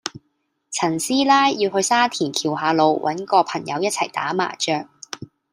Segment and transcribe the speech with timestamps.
[0.71, 4.87] 陳師奶要去沙田橋下路搵個朋友一齊打麻雀